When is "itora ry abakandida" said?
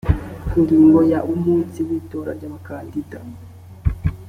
1.99-3.17